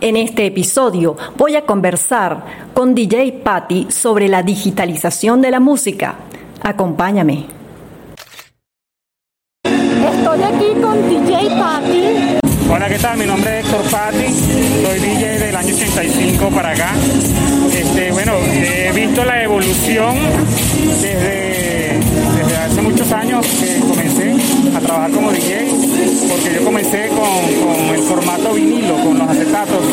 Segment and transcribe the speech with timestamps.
[0.00, 6.16] En este episodio voy a conversar con DJ Patty sobre la digitalización de la música.
[6.62, 7.46] Acompáñame.
[9.64, 12.38] Estoy aquí con DJ Patty.
[12.70, 13.16] Hola, ¿qué tal?
[13.16, 14.26] Mi nombre es Héctor Patti,
[14.82, 16.92] soy DJ del año 85 para acá.
[17.72, 20.16] Este, bueno, he visto la evolución
[21.00, 22.00] desde,
[22.36, 24.35] desde hace muchos años que comencé
[24.74, 25.68] a trabajar como DJ,
[26.28, 29.84] porque yo comencé con, con el formato vinilo, con los acetatos,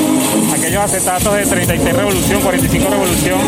[0.54, 3.40] aquellos acetatos de 36 revolución, 45 revolución,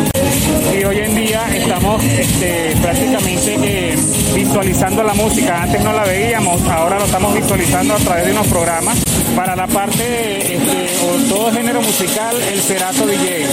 [0.78, 3.96] y hoy en día estamos este, prácticamente
[4.36, 5.64] visualizando la música.
[5.64, 8.98] Antes no la veíamos, ahora lo estamos visualizando a través de unos programas.
[9.36, 13.46] Para la parte este, o todo género musical, el Cerato DJ.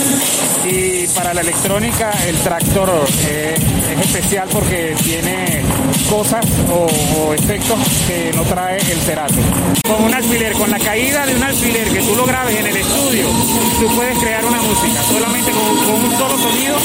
[0.65, 2.89] Y para la electrónica, el Tractor
[3.27, 3.55] eh,
[3.93, 5.63] es especial porque tiene
[6.09, 9.35] cosas o, efectos que no trae el Cerato.
[9.85, 12.77] Con un alfiler, con la caída de un alfiler que tú lo grabes en el
[12.77, 13.27] estudio,
[13.81, 16.77] tú puedes crear una música solamente con, con un solo sonido,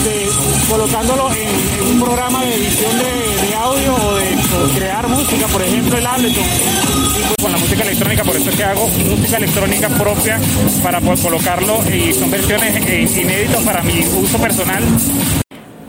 [0.00, 5.06] este, colocándolo en, en un programa de edición de, de audio o de o crear
[5.08, 6.44] música, por ejemplo el Ableton.
[6.44, 10.40] Y pues con la música electrónica, por eso es que hago música electrónica propia
[10.82, 14.82] para poder colocarlo y son versiones eh, inéditas para mi uso personal.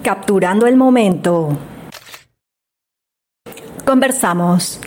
[0.03, 1.57] Capturando el momento.
[3.85, 4.79] Conversamos.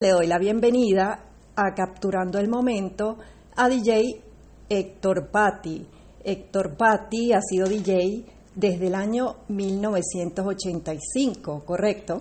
[0.00, 1.20] Le doy la bienvenida
[1.56, 3.18] a Capturando el Momento
[3.56, 4.22] a DJ
[4.68, 5.84] Héctor Patti.
[6.24, 12.18] Héctor Patti ha sido DJ desde el año 1985, ¿correcto?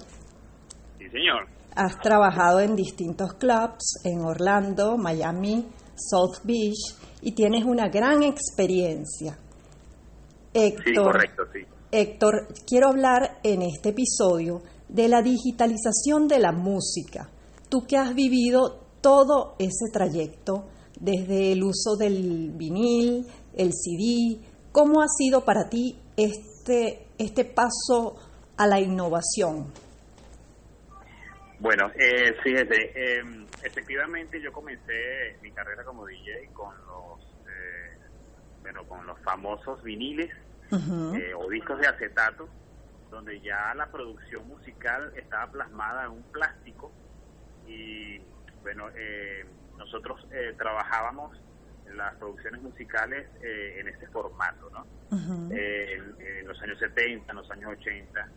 [0.99, 1.47] Sí, señor.
[1.75, 9.35] Has trabajado en distintos clubs en Orlando, Miami, South Beach y tienes una gran experiencia.
[10.53, 11.61] Héctor, Sí, correcto, sí.
[11.91, 17.31] Héctor, quiero hablar en este episodio de la digitalización de la música.
[17.67, 20.67] Tú que has vivido todo ese trayecto,
[20.99, 24.39] desde el uso del vinil, el CD,
[24.71, 28.17] ¿cómo ha sido para ti este, este paso
[28.57, 29.71] a la innovación?
[31.59, 33.23] Bueno, eh, fíjate, eh,
[33.63, 37.97] efectivamente yo comencé mi carrera como DJ con los, eh,
[38.61, 40.29] bueno, con los famosos viniles
[40.71, 42.49] eh, o discos de acetato,
[43.09, 46.91] donde ya la producción musical estaba plasmada en un plástico
[47.65, 48.19] y
[48.61, 49.45] bueno, eh,
[49.77, 51.37] nosotros eh, trabajábamos
[51.95, 54.85] las producciones musicales eh, en ese formato, ¿no?
[55.51, 58.27] Eh, en, en los años 70, en los años 80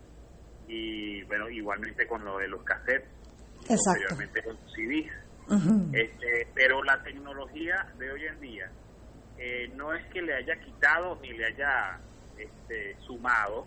[0.69, 3.09] y bueno, igualmente con lo de los cassettes,
[3.85, 5.13] posteriormente con CDs.
[5.95, 8.71] Este, pero la tecnología de hoy en día
[9.39, 11.99] eh, no es que le haya quitado ni le haya
[12.39, 13.67] este, sumado,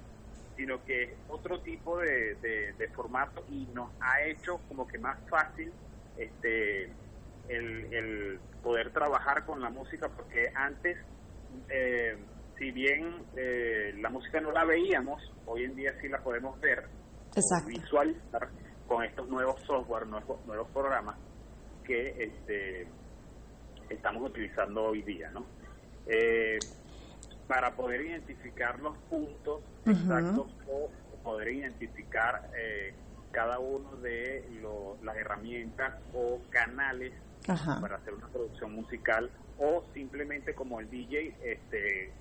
[0.56, 4.98] sino que es otro tipo de, de- de formato y nos ha hecho como que
[5.00, 5.74] más fácil
[6.16, 6.94] este,
[7.48, 10.98] el, el poder trabajar con la música, porque antes,
[11.70, 12.18] eh,
[12.58, 16.88] si bien eh, la música no la veíamos, hoy en día sí la podemos ver
[17.36, 17.68] Exacto.
[17.68, 18.50] visualizar
[18.88, 21.18] con estos nuevos software, nuevos, nuevos programas
[21.84, 22.88] que este,
[23.90, 25.48] estamos utilizando hoy día, ¿no?
[26.06, 26.58] Eh,
[27.48, 30.90] para poder identificar los puntos exactos o
[31.24, 32.96] poder identificar eh,
[33.32, 37.14] cada uno de lo- las herramientas o canales
[37.48, 37.80] Ajá.
[37.82, 42.12] para hacer una producción musical o simplemente como el DJ este,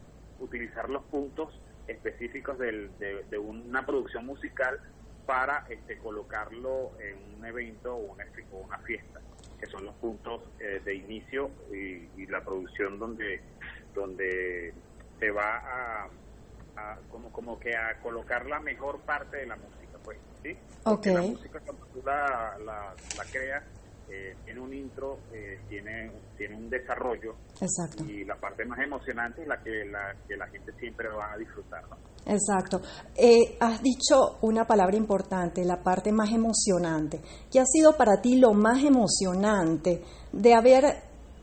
[0.41, 1.53] utilizar los puntos
[1.87, 4.81] específicos del- de, de una producción musical
[5.27, 9.21] para este, colocarlo en un evento o una, o una fiesta,
[9.61, 13.41] que son los puntos eh, de inicio y, y la producción donde
[13.95, 14.73] donde
[15.21, 16.09] se va a,
[16.77, 20.57] a como como que a colocar la mejor parte de la música, pues, ¿sí?
[21.15, 21.61] La música
[22.05, 23.63] la, la, la creas
[24.15, 28.05] eh, tiene un intro, eh, tiene, tiene un desarrollo Exacto.
[28.05, 31.39] y la parte más emocionante es la que la, que la gente siempre va a
[31.39, 31.83] disfrutar.
[31.89, 31.97] ¿no?
[32.27, 32.83] Exacto.
[33.17, 37.23] Eh, has dicho una palabra importante, la parte más emocionante.
[37.51, 40.85] ¿Qué ha sido para ti lo más emocionante de haber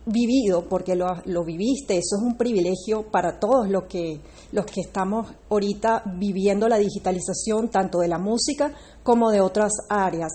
[0.06, 0.69] vivido?
[0.69, 5.27] Porque lo, lo viviste, eso es un privilegio para todos los que, los que estamos
[5.50, 8.72] ahorita viviendo la digitalización, tanto de la música
[9.04, 10.31] como de otras áreas.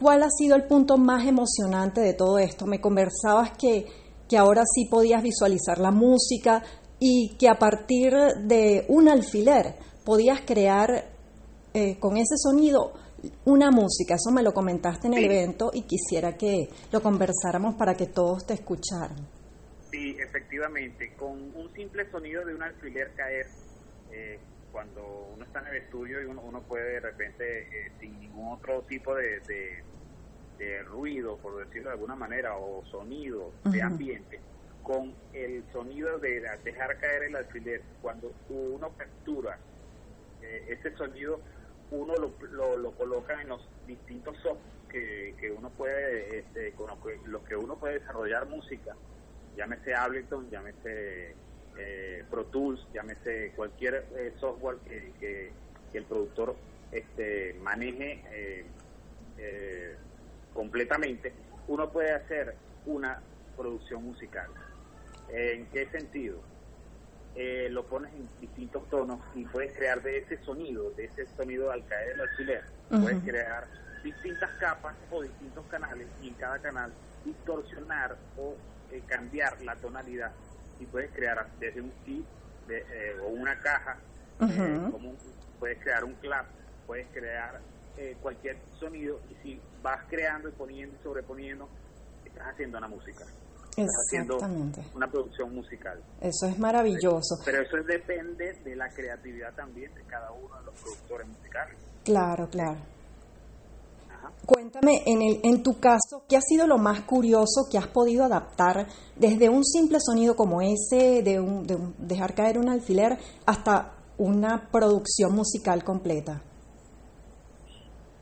[0.00, 2.66] ¿Cuál ha sido el punto más emocionante de todo esto?
[2.66, 3.84] Me conversabas que,
[4.28, 6.62] que ahora sí podías visualizar la música
[7.00, 8.12] y que a partir
[8.44, 9.74] de un alfiler
[10.04, 11.04] podías crear
[11.74, 12.92] eh, con ese sonido
[13.44, 14.14] una música.
[14.14, 15.26] Eso me lo comentaste en el Sí.
[15.26, 19.16] evento y quisiera que lo conversáramos para que todos te escucharan.
[19.90, 23.46] Sí, efectivamente, con un simple sonido de un alfiler caer,
[24.12, 24.38] eh,
[24.70, 25.04] cuando
[25.34, 28.82] uno está en el estudio y uno, uno puede de repente, eh, sin ningún otro
[28.82, 29.84] tipo de, de-
[30.58, 34.40] de ruido, por decirlo de alguna manera, o sonido de ambiente,
[34.82, 37.84] con el sonido de dejar caer el alfiler.
[38.00, 39.58] Cuando uno captura
[40.40, 41.42] eh, ese sonido,
[41.90, 44.60] uno lo, lo, coloca en los distintos soft
[44.90, 46.88] que, que uno puede, este, con
[47.24, 48.96] los que, uno puede desarrollar música,
[49.54, 51.36] llámese Ableton, llámese
[51.78, 55.52] eh, Pro Tools, llámese cualquier eh, software que, que,
[55.94, 56.54] el productor
[56.92, 58.22] este, maneje
[59.38, 59.96] eh,
[60.52, 61.32] completamente,
[61.66, 62.54] uno puede hacer
[62.86, 63.20] una
[63.56, 64.48] producción musical.
[65.30, 66.40] ¿En qué sentido?
[67.40, 71.70] Eh, lo pones en distintos tonos y puedes crear de ese sonido, de ese sonido
[71.70, 73.64] al caer del alfiler, puedes crear
[74.02, 76.92] distintas capas o distintos canales y en cada canal
[77.24, 78.56] distorsionar o
[78.90, 80.32] eh, cambiar la tonalidad
[80.80, 82.24] y puedes crear desde un kit
[82.68, 83.98] eh, o una caja,
[84.38, 85.14] como
[85.58, 86.46] puedes crear un clap,
[86.86, 87.60] puedes crear
[88.22, 91.68] cualquier sonido y si vas creando y poniendo y sobreponiendo,
[92.24, 93.24] estás haciendo una música.
[93.76, 94.82] Exactamente.
[94.94, 96.02] una producción musical.
[96.20, 97.38] Eso es maravilloso.
[97.44, 101.76] Pero eso depende de la creatividad también de cada uno de los productores musicales.
[102.04, 102.78] Claro, claro.
[104.46, 108.24] Cuéntame, en, el, en tu caso, ¿qué ha sido lo más curioso que has podido
[108.24, 113.92] adaptar desde un simple sonido como ese, de, un, de dejar caer un alfiler, hasta
[114.16, 116.40] una producción musical completa?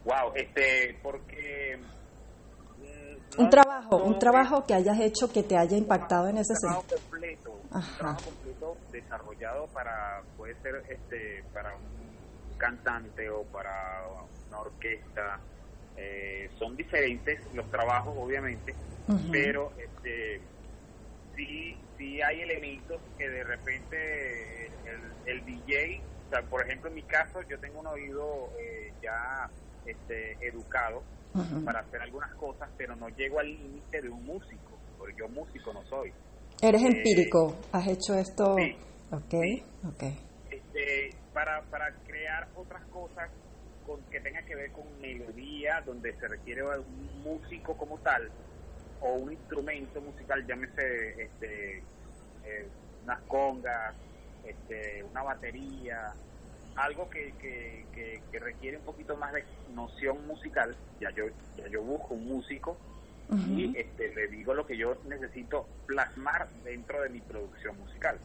[0.04, 1.78] Wow, este, porque
[3.38, 7.00] un trabajo, un trabajo que hayas hecho que te haya impactado en ese sentido.
[7.02, 14.04] Completo, un trabajo completo desarrollado para, puede ser este, para un cantante o para
[14.48, 15.40] una orquesta.
[15.96, 18.74] Eh, son diferentes los trabajos, obviamente,
[19.32, 20.40] pero este,
[21.34, 26.96] sí, sí hay elementos que de repente el, el DJ, o sea, por ejemplo, en
[26.96, 29.48] mi caso, yo tengo un oído eh, ya
[29.86, 31.02] este, educado
[31.64, 35.72] para hacer algunas cosas, pero no llego al límite de un músico, porque yo músico
[35.72, 36.10] no soy.
[36.62, 37.54] ¿Eres eh, empírico?
[37.72, 38.56] ¿Has hecho esto?
[38.56, 38.74] Sí.
[39.12, 39.34] Ok,
[40.50, 43.30] Este, para, para crear otras cosas
[43.86, 48.28] con, que tengan que ver con melodía, donde se requiere un músico como tal,
[49.00, 51.82] o un instrumento musical, llámese este,
[52.44, 52.68] eh,
[53.04, 53.94] unas congas,
[54.44, 56.12] este, una batería,
[56.76, 57.84] algo que, que,
[58.30, 59.44] que, requiere un poquito más de
[59.74, 61.24] noción musical, ya yo,
[61.56, 62.76] ya yo busco un músico
[63.48, 68.18] y este, le digo lo que yo necesito plasmar dentro de mi producción musical.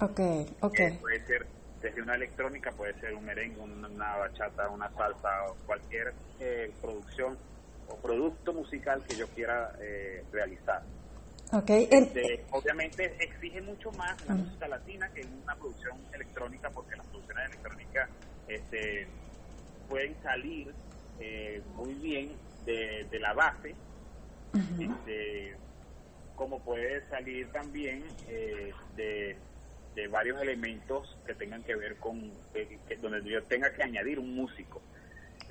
[0.00, 0.20] Ok,
[0.60, 0.78] ok.
[0.80, 1.46] Eh, puede ser
[1.80, 7.36] desde una electrónica, puede ser un merengue, una, bachata, una salsa, o cualquier eh, producción
[7.88, 10.82] o producto musical que yo quiera eh, realizar.
[11.50, 11.88] Okay.
[11.90, 17.46] Este, obviamente exige mucho más la música latina que una producción electrónica porque las producciones
[17.46, 18.10] electrónicas
[18.48, 19.06] este,
[19.88, 20.74] pueden salir
[21.20, 22.32] eh, muy bien
[22.66, 23.74] de, la base,
[24.78, 25.56] este,
[26.36, 29.36] como puede salir también eh, de,
[30.06, 32.32] varios elementos que tengan que ver con,
[33.00, 34.80] donde yo tenga que añadir un músico.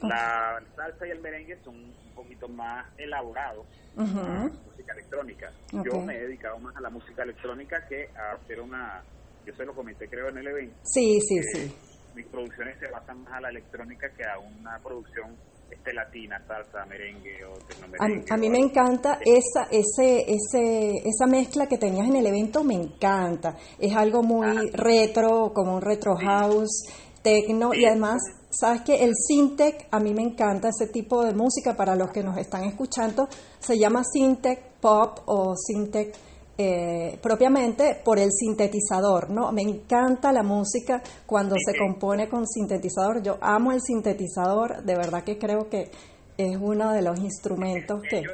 [0.02, 3.66] La salsa y el merengue son un poquito más elaborados
[3.96, 5.52] música electrónica.
[5.72, 9.02] Yo me he dedicado más a la música electrónica que a hacer una,
[9.46, 10.78] yo se lo comenté creo en el evento.
[10.84, 11.76] Sí, sí, sí.
[12.16, 15.36] Mis producciones se basan más a la electrónica que a una producción
[15.70, 18.26] este latina, salsa, merengue o tecnomerengue.
[18.30, 22.64] A, a mí me encanta esa ese ese esa mezcla que tenías en el evento,
[22.64, 23.56] me encanta.
[23.80, 26.88] Es algo muy retro, como un retro house,
[27.22, 31.76] tecno y además Sabes que el Syntec, a mí me encanta ese tipo de música
[31.76, 33.28] para los que nos están escuchando,
[33.60, 36.16] se llama Syntec Pop o Syntec
[36.58, 39.52] eh, propiamente por el sintetizador, ¿no?
[39.52, 43.22] Me encanta la música cuando se compone con sintetizador.
[43.22, 45.92] Yo amo el sintetizador, de verdad que creo que
[46.38, 48.24] es uno de los instrumentos que...
[48.24, 48.32] Yo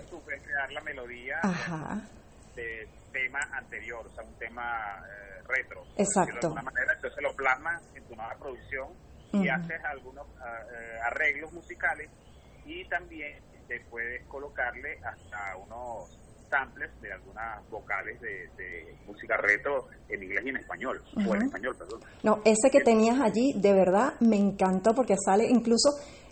[0.54, 1.40] crear la melodía
[2.56, 5.84] de tema anterior, o sea, un tema eh, retro.
[5.98, 6.34] Exacto.
[6.34, 8.90] De alguna manera, entonces lo plasma en tu nueva producción
[9.34, 12.10] y haces algunos eh, arreglos musicales
[12.66, 16.23] y también te puedes colocarle hasta unos
[16.54, 21.76] samples de algunas vocales de, música retro en inglés y en español, o en español,
[21.78, 22.00] perdón.
[22.24, 25.90] No, ese que tenías allí, de verdad, me encantó porque sale, incluso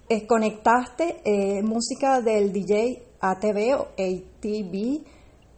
[0.08, 5.04] eh, conectaste eh, música del DJ ATV o ATV,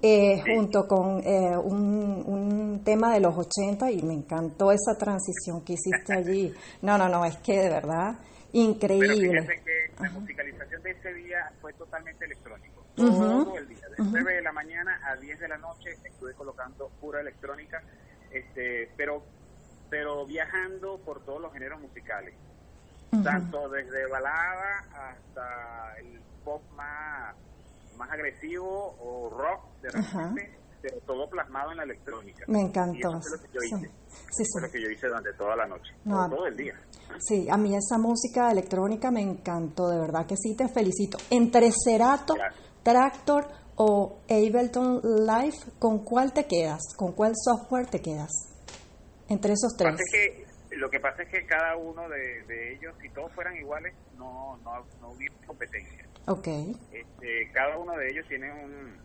[0.01, 5.73] eh, junto con eh, un, tema de los 80 y me encantó esa transición que
[5.73, 6.53] hiciste allí.
[6.81, 8.19] No, no, no, es que de verdad,
[8.51, 9.43] increíble.
[9.47, 12.72] Pero que la musicalización de ese día fue totalmente electrónico.
[12.95, 16.89] Todo el día, de 9 de la mañana a 10 de la noche estuve colocando
[17.01, 17.81] pura electrónica,
[18.31, 19.23] este, pero,
[19.89, 22.35] pero viajando por todos los géneros musicales.
[23.23, 27.35] Tanto desde balada hasta el pop más
[27.95, 32.43] más agresivo o rock de repente pero todo plasmado en la electrónica.
[32.47, 33.11] Me Y encantó.
[33.11, 33.91] eso fue lo que yo Sí, hice.
[34.31, 34.65] sí, Fue sí.
[34.67, 36.73] lo que yo hice durante toda la noche, No, todo, el día.
[37.19, 41.17] Sí, a mí esa música electrónica me encantó, de verdad que sí, te felicito.
[41.29, 42.62] Entre Cerato, Gracias.
[42.83, 46.81] Tractor o Ableton Live, ¿con cuál te quedas?
[46.97, 48.29] ¿Con cuál software te quedas?
[49.29, 49.95] Entre esos tres.
[50.11, 53.93] que lo que pasa es que cada uno de, de ellos, si todos fueran iguales,
[54.17, 56.05] no, no, no hubiera competencia.
[56.27, 56.47] Ok,
[56.91, 59.01] Este, cada uno de ellos tiene un,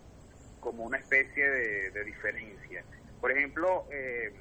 [0.60, 2.84] como una especie de, de diferencia.
[3.20, 4.32] Por ejemplo, eh,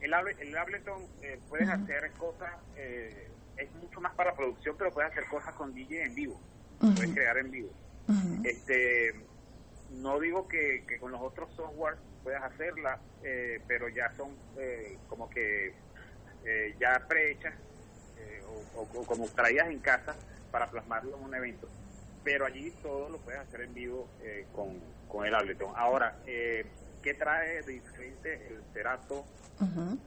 [0.00, 5.10] el, el Ableton eh, puedes hacer cosas, eh, es mucho más para producción, pero puedes
[5.10, 6.40] hacer cosas con DJ en vivo,
[6.80, 7.14] puedes Ujú.
[7.14, 7.70] crear en vivo.
[8.44, 9.12] Este,
[9.90, 14.98] no digo que, que con los otros software puedas hacerla, eh, pero ya son eh,
[15.08, 15.74] como que
[16.44, 17.54] eh, ya prehechas
[18.16, 20.16] eh, o, o- o como traídas en casa
[20.50, 21.68] para plasmarlo en un evento.
[22.24, 25.72] Pero allí todo lo puedes hacer en vivo eh, con, con el Ableton.
[25.76, 26.64] Ahora, eh,
[27.02, 29.24] ¿qué trae de diferente el Cerato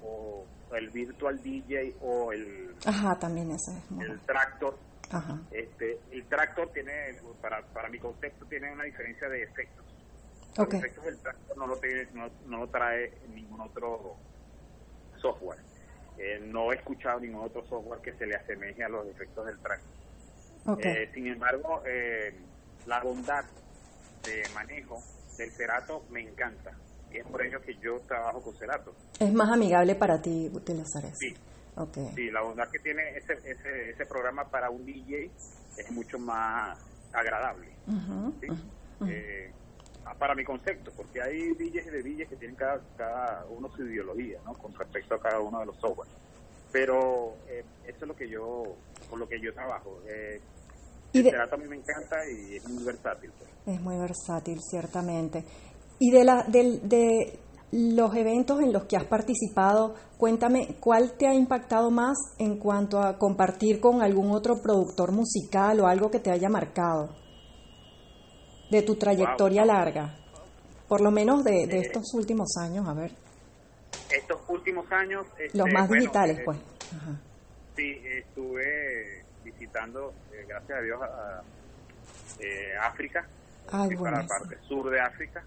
[0.02, 4.20] o el Virtual DJ o el, Ajá, también ese es el.
[4.22, 4.78] Tractor?
[5.12, 9.86] Ajá, Este, el Tractor tiene, para, para mi concepto, tiene una diferencia de efectos.
[10.58, 14.16] Los efectos del Tractor no lo, tiene- no, no lo trae ningún otro
[15.18, 15.60] software.
[16.18, 19.60] Eh, no he escuchado ningún otro software que se le asemeje a los efectos del
[19.60, 19.92] Tractor.
[20.82, 22.34] Eh, sin embargo, eh,
[22.88, 23.44] la bondad
[24.24, 25.04] de manejo
[25.38, 26.72] del Cerato me encanta.
[27.12, 28.94] Y es por ello que yo trabajo con Cerato.
[29.20, 31.16] Es más amigable para ti utilizar eso.
[31.20, 31.36] Sí.
[32.16, 35.30] Sí, la bondad que tiene ese, ese, ese programa para un DJ
[35.78, 36.78] es mucho más
[37.12, 37.68] agradable.
[39.10, 39.52] Eh,
[40.20, 44.40] para mi concepto, porque hay DJs de DJs que tienen cada, cada uno su ideología,
[44.46, 44.54] ¿no?
[44.54, 46.08] Con respecto a cada uno de los software.
[46.72, 48.64] Pero eh, eso es lo que yo,
[49.10, 50.00] por lo que yo trabajo.
[50.08, 50.40] Eh,
[51.14, 53.32] Y de- a mí me encanta y es muy versátil.
[53.38, 53.76] pues.
[53.76, 55.44] Es muy versátil, ciertamente.
[56.00, 57.40] Y de, la, del- de
[57.72, 63.00] los eventos en los que has participado, cuéntame, ¿cuál te ha impactado más en cuanto
[63.02, 67.10] a compartir con algún otro productor musical o algo que te haya marcado
[68.72, 70.16] de tu trayectoria larga?
[70.88, 73.12] Por lo menos de, de Eh, estos últimos años, a ver,
[74.12, 75.26] Estos últimos años...
[75.40, 76.58] este, los más bueno, digitales, eh, pues.
[76.96, 77.20] Ajá.
[77.76, 81.42] Sí, estuve visitando, eh, gracias a Dios, a,
[82.40, 83.28] eh, África,
[83.72, 85.44] Ay, para la parte sur de África.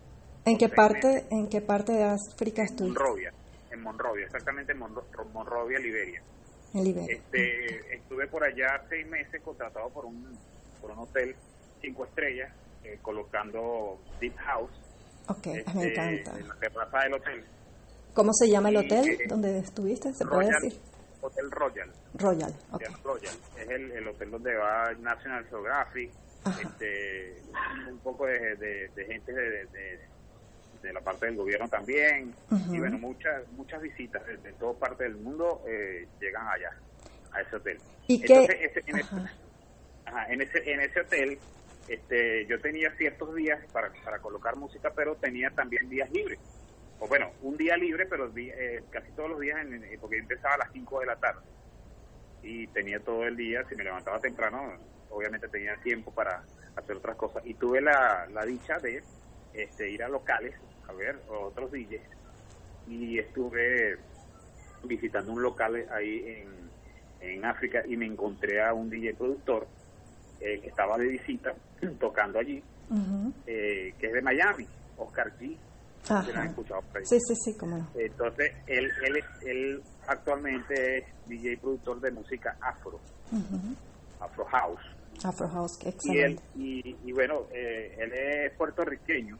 [0.48, 2.98] ¿En qué parte, en qué parte de África estuviste?
[2.98, 3.32] Monrovia,
[3.70, 6.22] en Monrovia, exactamente en Monro- Monrovia, Liberia.
[6.74, 7.14] En Liberia.
[7.16, 10.38] Este, estuve por allá seis meses contratado por un,
[10.80, 11.34] por un hotel
[11.80, 12.50] cinco estrellas,
[12.84, 14.70] eh, colocando Deep House
[15.28, 16.38] Ok, este, me encanta.
[16.38, 17.44] en la terraza del hotel.
[18.14, 20.12] ¿Cómo se llama el y, hotel eh, donde estuviste?
[20.14, 20.80] ¿Se puede Royal, decir?
[21.20, 21.92] Hotel Royal.
[22.14, 22.82] Royal, ok.
[23.04, 23.34] Royal.
[23.58, 26.10] Es el, el hotel donde va National Geographic,
[26.44, 26.60] Ajá.
[26.62, 27.42] este,
[27.90, 30.08] un poco de, de- de gente de, de-
[30.82, 32.34] de la parte del gobierno también,
[32.72, 36.70] y bueno, muchas muchas visitas de, de toda parte del mundo eh, llegan allá,
[37.32, 37.82] a ese hotel.
[38.06, 38.26] ¿Y qué?
[38.26, 39.32] Entonces, ese- en, ese, Ajá.
[40.04, 41.40] ajá, en ese en ese hotel
[41.86, 46.38] este, yo tenía ciertos días para, para colocar música, pero tenía también días libres.
[46.98, 50.22] O bueno, un día libre, pero eh, casi todos los días, en, en- porque yo
[50.22, 51.40] empezaba a las 5 de la tarde.
[52.42, 56.44] Y tenía todo el día, si me levantaba temprano, obviamente tenía tiempo para
[56.76, 57.42] hacer otras cosas.
[57.46, 59.02] Y tuve la, la dicha de
[59.52, 60.54] este, ir a locales
[60.88, 62.02] a ver otros DJs.
[62.88, 63.98] Y estuve
[64.84, 69.66] visitando un local ahí en, en África y me encontré a un DJ productor
[70.40, 71.54] eh, que estaba de visita
[72.00, 72.62] tocando allí,
[73.46, 75.56] eh, que es de Miami, Oscar G.
[76.04, 76.22] Ajá.
[76.22, 77.04] Si lo han escuchado por ahí.
[77.04, 77.88] Sí, sí, sí, cómo no.
[77.94, 82.98] Entonces, él, él, él actualmente es DJ productor de música afro,
[84.20, 84.80] afro house.
[85.24, 89.38] Afro House, qué Y él, y, y bueno, eh, él es puertorriqueño,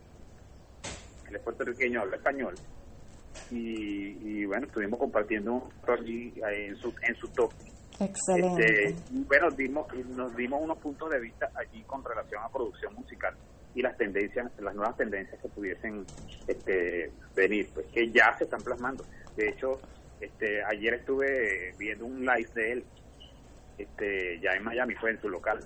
[1.29, 2.55] él es puertorriqueño, habla español.
[3.51, 7.53] Y, y bueno, estuvimos compartiendo un allí en su, en su top.
[8.01, 8.89] Excelente.
[8.89, 13.35] Este, bueno, dimos, nos dimos unos puntos de vista allí con relación a producción musical
[13.75, 16.05] y las tendencias, las nuevas tendencias que pudiesen
[16.47, 19.05] este, venir, pues que ya se están plasmando.
[19.37, 19.81] De hecho,
[20.21, 22.85] este, ayer estuve viendo un live de él,
[23.79, 25.59] este, ya en Miami, fue en su local.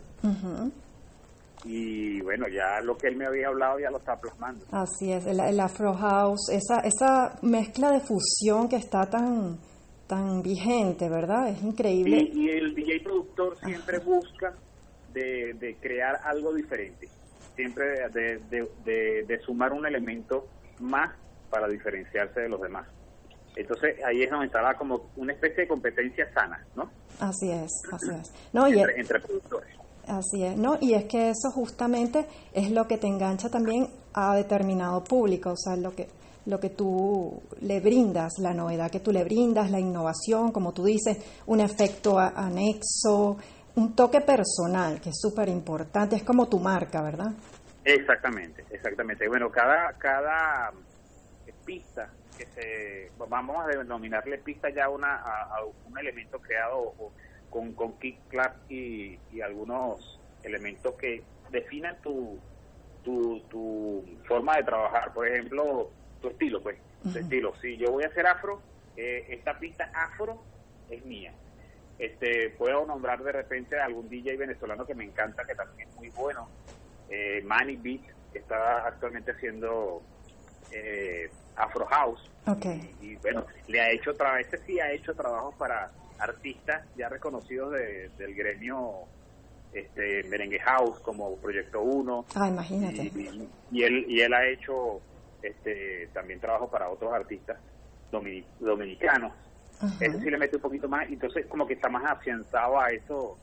[1.65, 4.65] Y bueno, ya lo que él me había hablado ya lo está plasmando.
[4.73, 9.59] Así es, el, el Afro House, esa, esa mezcla de fusión que está tan,
[10.09, 11.49] tan vigente, ¿verdad?
[11.51, 12.17] Es increíble.
[12.33, 14.53] Y, y el DJ productor siempre busca
[15.13, 17.07] de, de crear algo diferente,
[17.55, 18.41] siempre de,
[18.85, 20.47] de- de sumar un elemento
[20.81, 21.15] más
[21.49, 22.89] para diferenciarse de los demás.
[23.57, 26.91] Entonces ahí es donde estaba como una especie de competencia sana, ¿no?
[27.21, 28.33] Así es, así es.
[28.53, 29.77] No, y, Entre, entre productores.
[30.07, 30.79] Así es, ¿no?
[30.81, 35.57] Y es que eso justamente es lo que te engancha también a determinado público, o
[35.57, 36.09] sea, lo que
[36.45, 40.85] lo que tú le brindas, la novedad que tú le brindas, la innovación, como tú
[40.85, 43.37] dices, un efecto anexo,
[43.77, 47.33] un toque personal, que es súper importante, es como tu marca, ¿verdad?
[47.85, 49.29] Exactamente, exactamente.
[49.29, 50.73] Bueno, cada, cada
[51.65, 52.11] pista
[52.43, 56.95] que se, vamos a denominarle pista ya una, a, un elemento creado
[57.51, 62.39] con, con kick, clap y, y algunos elementos que definan tu,
[63.05, 65.13] tu, tu forma de trabajar.
[65.13, 66.79] Por ejemplo, tu estilo, pues,
[67.15, 67.55] estilo.
[67.61, 68.61] Si yo voy a hacer afro,
[68.97, 70.43] eh, esta pista afro
[70.91, 71.33] es mía.
[71.99, 75.95] Este, puedo nombrar de repente a algún DJ venezolano que me encanta, que también es
[75.97, 76.49] muy bueno,
[77.09, 80.03] eh, Manny Beat, que está actualmente haciendo
[80.73, 82.31] eh, Afro House.
[82.47, 82.95] Okay.
[83.01, 88.35] Y, bueno, le ha hecho, este sí ha hecho trabajos para artistas ya reconocidos del
[88.35, 89.07] gremio
[89.73, 92.27] este Merengue House como Proyecto 1.
[92.35, 93.13] Ah, imagínate.
[93.71, 95.01] Y, él, y él ha hecho
[95.43, 97.59] este también trabajo para otros artistas
[98.61, 99.33] dominicanos.
[100.01, 103.37] Eso sí le mete un poquito más, entonces como que está más afianzado a eso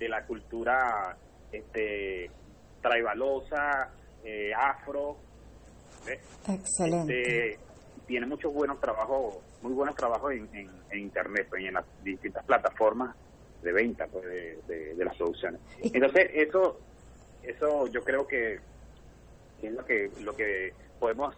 [0.00, 1.16] de la cultura
[1.52, 2.30] este
[2.82, 3.90] traibalosa,
[4.24, 5.18] eh, afro.
[6.48, 7.50] Excelente.
[7.52, 7.66] Este,
[8.06, 10.48] tiene muchos buenos trabajos, muy buenos trabajos en,
[10.90, 13.14] en, internet, pues, en las distintas plataformas
[13.62, 15.60] de venta pues, de, de, las producciones.
[15.82, 16.78] Entonces eso,
[17.42, 18.60] eso yo creo que
[19.62, 21.34] es lo que lo que podemos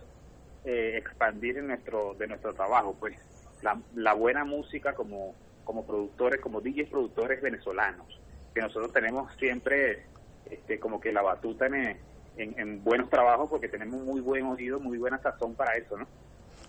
[0.65, 3.17] eh, expandir en nuestro de nuestro trabajo pues
[3.63, 5.35] la, la buena música como
[5.65, 8.21] como productores como DJs productores venezolanos
[8.55, 10.05] que nosotros tenemos siempre
[10.51, 11.97] este como que la batuta en,
[12.39, 16.07] en, buenos trabajos porque tenemos muy buen oído muy buena sazón para eso no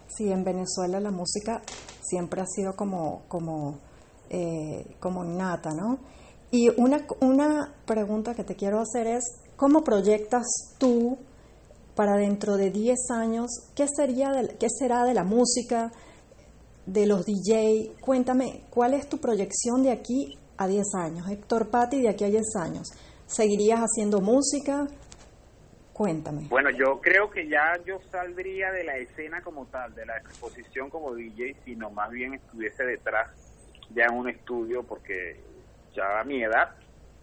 [0.08, 1.62] sí en Venezuela la música
[2.02, 3.80] siempre ha sido como como
[4.30, 6.00] eh, como innata no
[6.52, 9.24] y una una pregunta que te quiero hacer es
[9.56, 10.46] cómo proyectas
[10.78, 11.18] tú
[12.00, 15.92] para dentro de 10 años, ¿qué, sería qué será de la música,
[16.86, 17.92] de los DJ?
[18.00, 21.30] Cuéntame, ¿cuál es tu proyección de aquí a 10 años?
[21.30, 22.88] Héctor Patti, de aquí a 10 años.
[23.28, 24.88] ¿Seguirías haciendo música?
[26.00, 26.48] Cuéntame.
[26.48, 30.90] Bueno, yo creo que ya yo saldría de la escena como tal, de la exposición
[30.90, 33.28] como DJ, sino más bien estuviese detrás
[33.94, 35.42] ya en un estudio, porque
[35.94, 36.70] ya a mi edad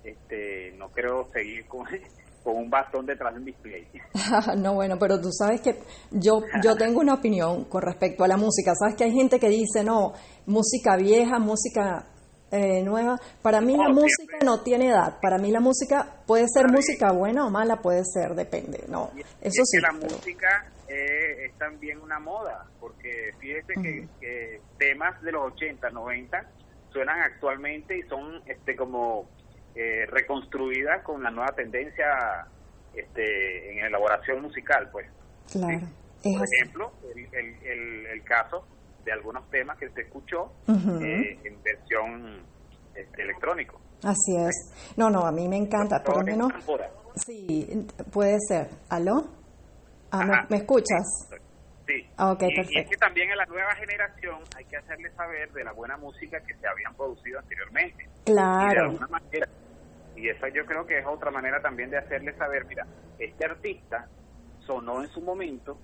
[0.05, 1.87] este, no creo seguir con,
[2.45, 3.89] con un bastón detrás de un display.
[4.59, 5.79] no, bueno, pero tú sabes que
[6.11, 8.75] yo, yo tengo una opinión con respecto a la música.
[8.75, 10.13] Sabes que hay gente que dice, no,
[10.45, 12.05] música vieja, música
[12.51, 13.19] eh, nueva.
[13.43, 15.19] Para mí la música no tiene edad.
[15.21, 18.85] Para mí la música puede ser música buena o mala, puede ser, depende.
[18.89, 19.79] No, eso sí.
[19.79, 25.91] Que la música es también una moda, porque fíjese que, que temas de los 80,
[25.91, 26.51] 90
[26.93, 29.29] suenan actualmente y son este como
[29.75, 32.47] eh, reconstruida con la nueva tendencia
[32.95, 35.07] este, en elaboración musical, pues.
[35.53, 35.87] Claro.
[36.23, 38.67] Por ejemplo, el, el, caso
[39.07, 42.43] de algunos temas que se escuchó eh, en versión
[42.95, 43.81] este, electrónico.
[44.03, 44.95] Así es.
[44.97, 46.53] No, no, a mí me encanta, por lo menos.
[47.15, 48.69] Sí, puede ser.
[48.91, 49.25] ¿Aló?
[50.11, 51.31] Ah, ¿me, escuchas?
[51.87, 52.05] Sí.
[52.17, 55.51] Ah, okay, y, y, es que también en la nueva generación hay que hacerle saber
[55.53, 58.09] de la buena música que se habían producido anteriormente.
[58.25, 58.73] Claro.
[58.73, 59.49] de alguna manera
[60.17, 62.87] y esa yo creo que es otra manera también de hacerle saber, mira,
[63.19, 64.09] este artista
[64.61, 65.79] sonó en su momento,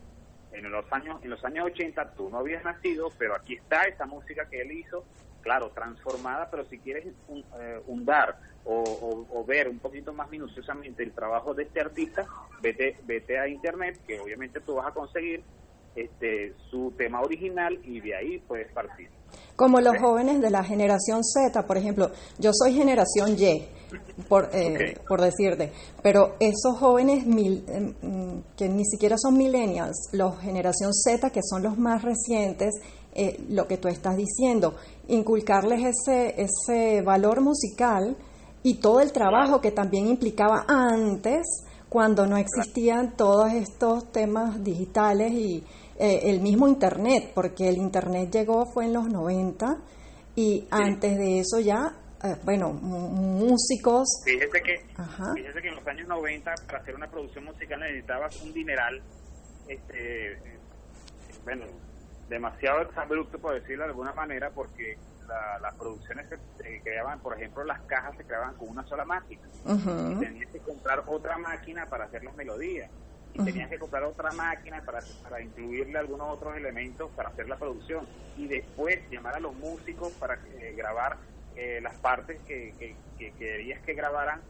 [0.53, 4.07] en los años en los años 80 tú no habías nacido, pero aquí está esa
[4.07, 5.05] música que él hizo,
[5.41, 11.53] claro, transformada, pero si quieres eh, hundar o, ver un poquito más minuciosamente el trabajo
[11.53, 12.25] de este artista,
[12.63, 15.43] vete, vete a internet, que obviamente tú vas a conseguir
[15.97, 19.11] este su tema original y de ahí puedes partir.
[19.57, 23.69] Como los jóvenes de la generación Z, por ejemplo, yo soy generación Y,
[24.29, 30.09] por, eh, por decirte, pero esos jóvenes mil, em, mm, que ni siquiera son millennials,
[30.13, 32.75] los generación Z, que son los más recientes,
[33.15, 34.75] eh, lo que tú estás diciendo,
[35.09, 38.17] inculcarles ese, ese valor musical
[38.63, 45.31] y todo el trabajo que también implicaba antes, cuando no existían todos estos temas digitales
[45.33, 45.63] y
[45.99, 49.77] eh, el mismo Internet, porque el Internet llegó fue en los 90
[50.35, 51.95] y antes de eso ya,
[52.25, 54.07] eh, bueno, músicos...
[54.25, 54.87] Fíjese que,
[55.35, 59.03] fíjese que en los años 90 para hacer una producción musical necesitabas un dineral,
[59.67, 60.39] este,
[61.45, 61.67] bueno,
[62.29, 64.97] demasiado exabrupto por decirlo de alguna manera, porque
[65.61, 69.43] las producciones se, creaban, por ejemplo, las cajas se creaban con una sola máquina.
[69.65, 72.91] y tenías que comprar otra máquina para hacer las melodías.
[73.35, 77.57] Y tenías que comprar otra máquina para, para incluirle algunos otros elementos para hacer la
[77.57, 78.07] producción.
[78.37, 80.39] Y después llamar a los músicos para
[80.77, 81.17] grabar
[81.57, 84.41] eh, las partes que, que, querías que grabaran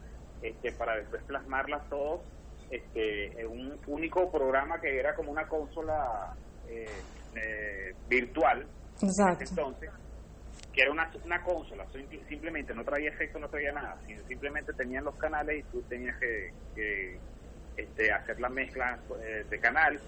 [0.41, 2.23] este, para después plasmarlas todos
[2.71, 6.35] este, en un único programa que era como una consola
[6.69, 6.87] eh,
[7.37, 8.67] eh, virtual.
[9.03, 9.45] Exacto.
[9.45, 9.91] Entonces,
[10.73, 11.87] que era una, una consola,
[12.29, 16.51] simplemente no traía efecto, no traía nada, simplemente tenían los canales y tú tenías que,
[17.77, 20.01] este, hacer la mezcla eh, de canal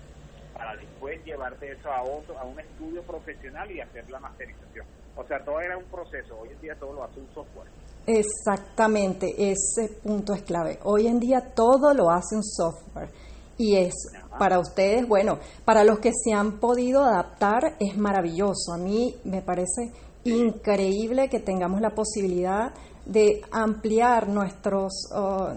[0.54, 4.86] para después llevarte eso a otro, a un estudio profesional y hacer la masterización.
[5.16, 7.68] O sea, todo era un proceso, hoy en día todo lo hace un software.
[8.06, 10.78] Exactamente, ese punto es clave.
[10.82, 13.08] Hoy en día todo lo hace un software
[13.56, 13.94] y es
[14.38, 18.72] para ustedes, bueno, para los que se han podido adaptar es maravilloso.
[18.74, 19.92] A mí me parece
[20.24, 22.72] increíble que tengamos la posibilidad
[23.06, 25.52] de ampliar nuestros uh,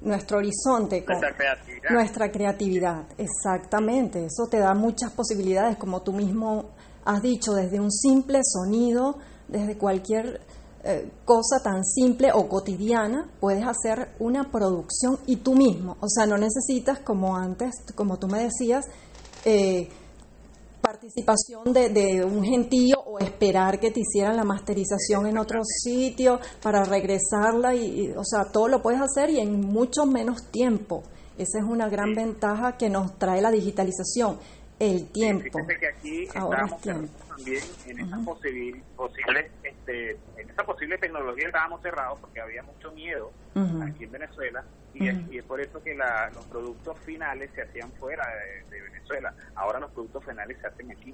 [0.00, 1.90] nuestro horizonte con nuestra creatividad.
[1.90, 3.04] nuestra creatividad.
[3.16, 6.70] Exactamente, eso te da muchas posibilidades, como tú mismo
[7.04, 10.40] has dicho, desde un simple sonido, desde cualquier
[10.82, 15.96] eh, cosa tan simple o cotidiana, puedes hacer una producción y tú mismo.
[16.00, 18.86] O sea, no necesitas, como antes, como tú me decías,
[19.44, 19.88] eh,
[20.82, 26.84] participación de, un gentío o esperar que te hicieran la masterización en otro sitio para
[26.84, 27.74] regresarla.
[27.74, 31.02] Y, o sea, todo lo puedes hacer y en mucho menos tiempo.
[31.38, 34.38] Esa es una gran ventaja que nos trae la digitalización,
[34.78, 35.60] el tiempo.
[35.66, 37.08] que aquí Ahora es tiempo.
[37.28, 42.90] también en esa posible, posible este, en esa posible tecnología estábamos cerrados porque había mucho
[42.92, 43.30] miedo
[43.82, 45.94] aquí en Venezuela y, es, por eso que
[46.34, 48.24] los productos finales se hacían fuera
[48.70, 49.34] de, Venezuela.
[49.56, 51.12] Ahora los productos finales se hacen aquí.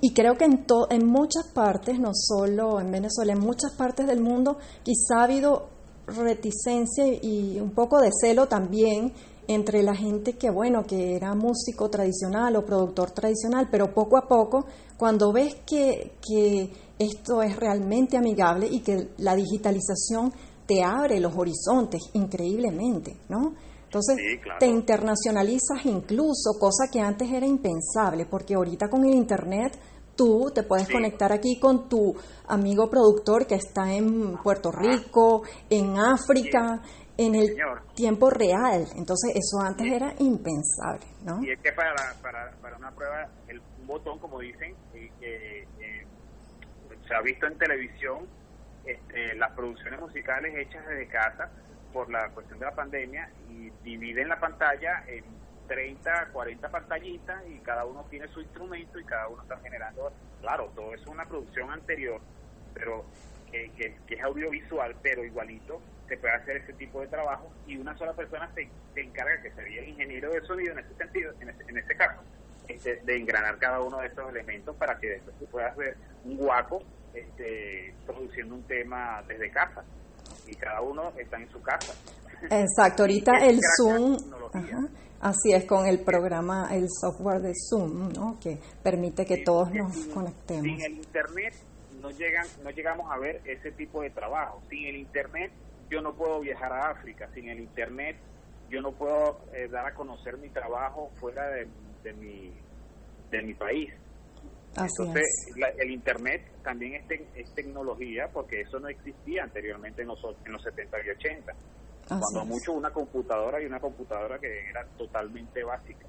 [0.00, 4.20] Y creo que en, en muchas partes, no solo en Venezuela, en muchas partes del
[4.20, 5.70] mundo, quizá ha habido
[6.06, 9.12] reticencia y un poco de celo también
[9.48, 14.26] entre la gente que, bueno, que era músico tradicional o productor tradicional, pero poco a
[14.26, 20.32] poco, cuando ves que, que esto es realmente amigable y que la digitalización
[20.66, 23.54] te abre los horizontes increíblemente, ¿no?
[23.84, 24.16] Entonces
[24.58, 29.78] te internacionalizas incluso, cosa que antes era impensable, porque ahorita con el Internet
[30.16, 32.14] tú te puedes conectar aquí con tu
[32.48, 36.82] amigo productor que está en Puerto Rico, en África,
[37.16, 37.56] en el
[37.94, 38.86] tiempo real.
[38.96, 41.42] Entonces eso antes era impensable, ¿no?
[41.42, 46.06] Y es que para, para, para una prueba, el botón, como dicen, que eh,
[47.06, 48.26] se ha visto en televisión,
[48.84, 51.50] este, las producciones musicales hechas desde casa
[51.92, 55.24] por la cuestión de la pandemia y dividen la pantalla en
[55.68, 60.70] 30, 40 pantallitas y cada uno tiene su instrumento y cada uno está generando, claro,
[60.74, 62.20] todo es una producción anterior,
[62.74, 63.04] pero
[63.50, 63.70] que,
[64.06, 65.80] que, es audiovisual, pero igualito
[66.14, 68.68] se puede hacer ese tipo de trabajo y una sola persona se,
[69.00, 72.22] encarga, que sería el ingeniero de sonido en ese sentido, en ese, en este caso,
[72.68, 76.36] este, de engranar cada uno de estos elementos para que después tú puedas ver un
[76.36, 79.84] guapo este, produciendo un tema desde casa
[80.46, 81.92] y cada uno está en su casa.
[82.50, 84.16] Exacto, ahorita el Zoom,
[85.20, 88.38] así es con el programa, el software de Zoom, ¿no?
[88.40, 90.62] que permite que todos nos conectemos.
[90.62, 91.54] Sin el Internet
[92.00, 94.62] no, llegan, no llegamos a ver ese tipo de trabajo.
[94.68, 95.50] Sin el Internet
[95.90, 98.16] yo no puedo viajar a África, sin el Internet
[98.70, 101.68] yo no puedo eh, dar a conocer mi trabajo fuera de,
[102.02, 102.52] de, mi,
[103.30, 103.92] de mi país.
[104.76, 110.62] Entonces, el Internet también es, tecnología porque eso no existía anteriormente en los, en los
[110.62, 111.52] 70 y 80.
[112.08, 116.06] Cuando mucho una computadora y una computadora que era totalmente básica.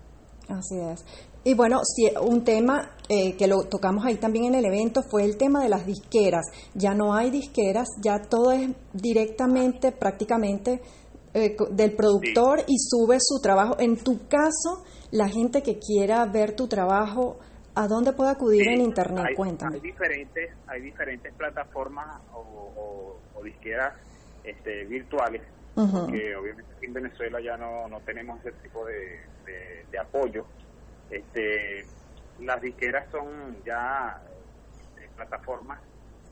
[0.50, 1.04] Así es.
[1.44, 1.82] Y bueno,
[2.22, 5.70] un tema eh, que lo tocamos ahí también en el evento fue el tema de
[5.70, 6.46] las disqueras.
[6.74, 10.82] Ya no hay disqueras, ya todo es directamente, prácticamente
[11.34, 13.76] eh, del productor y sube su trabajo.
[13.80, 17.38] En tu caso, la gente que quiera ver tu trabajo
[17.78, 19.26] ¿A dónde puede acudir en Internet?
[19.28, 19.76] Hay, Cuéntame.
[19.76, 23.94] Hay diferentes, hay diferentes plataformas o, disqueras
[24.44, 25.44] este, virtuales,
[25.76, 29.20] que obviamente en Venezuela ya no, no tenemos ese tipo de,
[29.92, 30.46] de, apoyo.
[31.10, 31.86] Este,
[32.40, 34.22] las disqueras son ya
[34.98, 35.80] eh, plataformas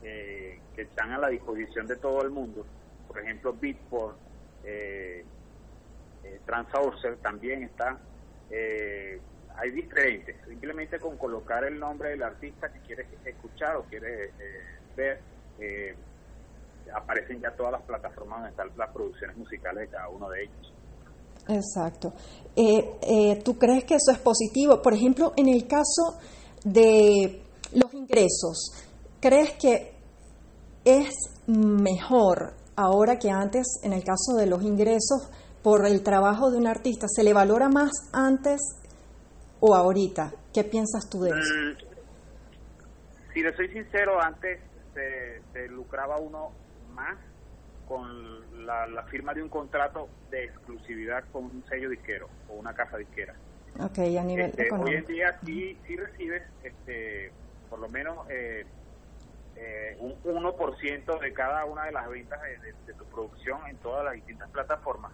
[0.02, 2.66] eh, que están a la disposición de todo el mundo.
[3.06, 4.18] Por ejemplo, Beatport,
[4.64, 5.24] eh,
[6.24, 6.40] eh
[7.22, 7.98] también está.
[8.50, 9.18] Eh,
[9.56, 10.36] hay diferentes.
[10.46, 14.32] Simplemente con colocar el nombre del artista que quieres escuchar o quieres
[14.96, 15.20] ver,
[16.92, 20.72] aparecen ya todas las plataformas donde están las producciones musicales de cada uno de ellos.
[21.48, 22.12] Exacto.
[22.56, 24.80] Eh, ¿Tú crees que eso es positivo?
[24.80, 26.18] Por ejemplo, en el caso
[26.64, 27.42] de
[27.74, 28.72] los ingresos,
[29.20, 29.92] ¿crees que
[30.84, 31.10] es
[31.46, 35.30] mejor ahora que antes, en el caso de los ingresos,
[35.62, 38.60] por el trabajo de un artista, se le valora más antes
[39.60, 40.32] o ahorita?
[40.52, 41.38] ¿Qué piensas tú de eso?
[41.38, 41.94] Mm,
[43.32, 44.60] si le soy sincero, antes
[44.94, 46.52] se, lucraba uno
[46.94, 47.18] más
[47.84, 52.72] con la, la firma de un contrato de exclusividad con un sello disquero o una
[52.72, 53.34] casa disquera.
[53.78, 57.34] Ok, a nivel Este, hoy en día sí, sí recibes este,
[57.68, 58.66] por lo menos eh,
[59.56, 63.76] eh, un 1% de cada una de las ventas de, de- de tu producción en
[63.78, 65.12] todas las distintas plataformas.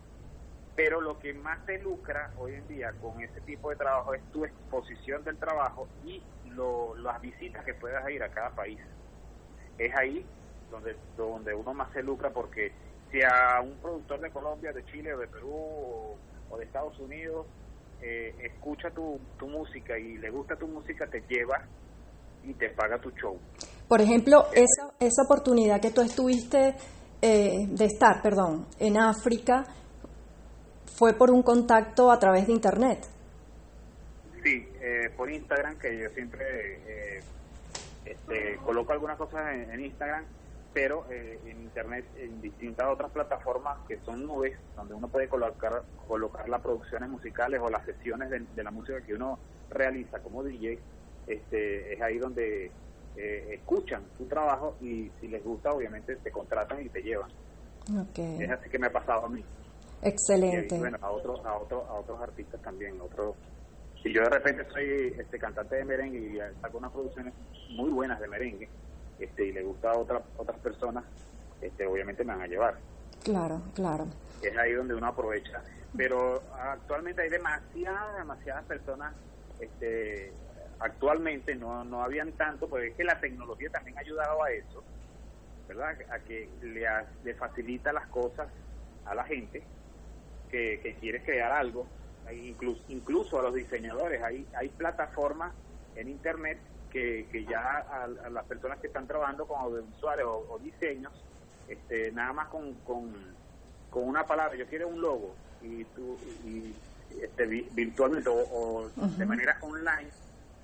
[0.77, 4.23] Pero lo que más te lucra hoy en día con este tipo de trabajo es
[4.31, 8.81] tu exposición del trabajo y lo- las visitas que puedas ir a cada país.
[9.77, 10.31] Es ahí
[10.71, 12.73] donde, donde uno más se lucra porque
[13.11, 16.17] si a un productor de Colombia, de Chile o de Perú o,
[16.51, 17.47] o de Estados Unidos
[18.03, 21.63] eh, escucha tu, tu música y le gusta tu música, te lleva
[22.45, 23.39] y te paga tu show.
[23.89, 26.75] Por ejemplo, esa, esa oportunidad que tú estuviste
[27.21, 29.65] eh, de estar, perdón, en África,
[30.87, 33.07] fue por un contacto a través de Internet.
[34.43, 37.21] Sí, eh, por Instagram, que yo siempre eh,
[38.05, 40.25] este, coloco algunas cosas en, en Instagram,
[40.73, 45.83] pero eh, en Internet, en distintas otras plataformas que son nubes, donde uno puede colocar,
[46.07, 49.39] colocar las producciones musicales o las sesiones de, de la música que uno
[49.71, 50.79] realiza como DJ,
[51.27, 52.71] este, es ahí donde
[53.17, 57.31] eh, escuchan tu trabajo y si les gusta, obviamente te contratan y te llevan.
[57.99, 59.45] Ok, Es así que me ha pasado a mí.
[60.03, 60.79] Y, excelente.
[60.79, 63.35] bueno, a otros, a otros, a otros artistas también, otros.
[64.03, 67.35] Si yo de repente soy este cantante de merengue y saco unas producciones
[67.71, 68.69] muy buenas de merengue,
[69.21, 71.05] este, y le gusta a otras otras personas,
[71.61, 72.79] este, obviamente me van a llevar.
[73.23, 74.07] Claro, claro.
[74.43, 75.63] Es ahí donde uno aprovecha.
[75.97, 79.15] Pero actualmente hay demasiadas, demasiadas personas,
[79.59, 80.33] este,
[80.79, 84.83] actualmente no, no habían tanto, porque es que la tecnología también ha ayudado a eso,
[85.69, 85.97] ¿verdad?
[86.11, 88.49] A que le, ha- le facilita las cosas
[89.05, 89.67] a la gente
[90.49, 91.87] que, que quiere crear algo,
[92.33, 94.23] incluso, incluso a los diseñadores.
[94.23, 95.53] Hay, hay plataformas
[95.97, 100.47] en Internet que, que ya a, a las personas que están trabajando con audiovisuales o,
[100.51, 101.13] o diseños,
[101.67, 103.39] este, nada más con, con,
[103.89, 106.75] con una palabra, yo quiero un logo, y tú, y,
[107.23, 110.11] este, vi- virtualmente o, o de manera online,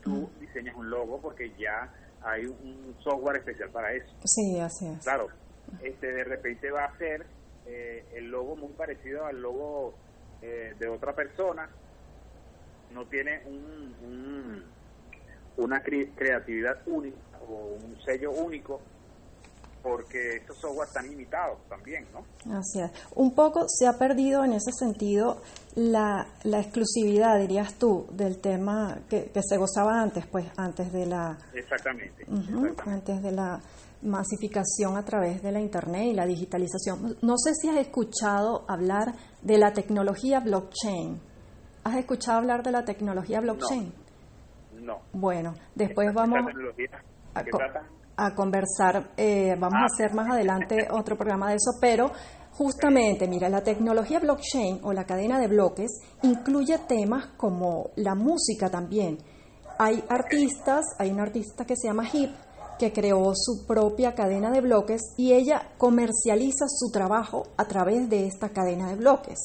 [0.01, 4.17] tú diseñas un logo porque ya hay un software especial para eso.
[4.25, 5.03] Sí, así es.
[5.05, 5.29] Claro,
[5.81, 7.27] este de repente va a ser
[7.65, 10.01] eh, el logo muy parecido al logo
[10.41, 11.71] eh, de otra persona,
[12.89, 14.76] no tiene un, un-
[15.57, 17.17] una cre- creatividad única
[17.49, 18.81] o un sello único,
[19.83, 22.25] porque estos software están limitados también, ¿no?
[22.59, 22.91] Así es.
[23.15, 25.41] Un poco se ha perdido en ese sentido
[25.77, 31.07] la, la exclusividad, dirías tú, del tema que, que se gozaba antes, pues antes de
[31.07, 32.25] la exactamente.
[32.85, 33.61] antes de la
[34.03, 37.17] masificación a través de la internet y la digitalización.
[37.23, 41.21] No sé si has escuchado hablar de la tecnología blockchain.
[41.85, 43.85] ¿Has escuchado hablar de la tecnología blockchain?
[43.85, 44.06] No.
[45.13, 46.39] Bueno, después Esta- vamos
[47.35, 47.43] a,
[48.17, 49.87] a conversar, eh, vamos a Ah.
[49.93, 52.11] hacer más adelante otro programa de eso, pero
[52.53, 55.91] justamente, mira, la tecnología blockchain o la cadena de bloques
[56.23, 59.19] incluye temas como la música también.
[59.79, 62.31] Hay artistas, hay una artista que se llama Hip,
[62.79, 68.27] que creó su propia cadena de bloques y ella comercializa su trabajo a través de
[68.27, 69.39] esta cadena de bloques.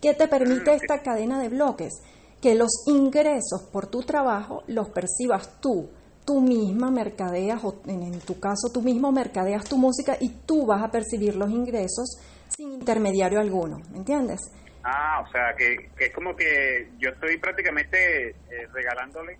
[0.00, 1.92] ¿Qué te permite esta cadena de bloques?
[2.42, 5.88] Que los ingresos por tu trabajo los percibas tú.
[6.26, 10.82] Tú misma mercadeas, o en, tu caso tú mismo mercadeas tu música y tú vas
[10.82, 14.40] a percibir los ingresos sin intermediario alguno, ¿me entiendes?
[14.84, 18.34] Ah, o sea, que, que es como que yo estoy prácticamente eh,
[18.72, 19.38] regalándole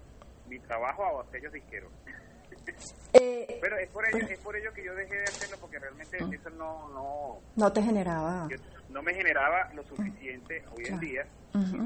[0.48, 1.90] mi trabajo a sellos disqueros.
[3.14, 6.16] Eh, Pero es por ello, es por ello que yo dejé de hacerlo porque realmente
[6.24, 6.32] Mm.
[6.32, 8.48] eso no, no, no te generaba.
[8.50, 8.56] yo-
[8.92, 11.24] no me generaba lo suficiente hoy en día.